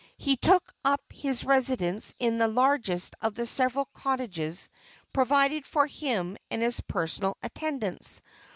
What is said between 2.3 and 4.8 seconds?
the largest of the several cottages